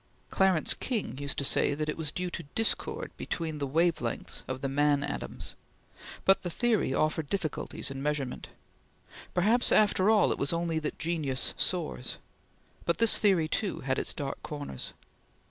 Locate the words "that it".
1.75-1.95